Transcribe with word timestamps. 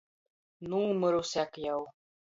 Nūmyruse 0.71 1.41
ak 1.45 1.63
jau. 1.67 1.81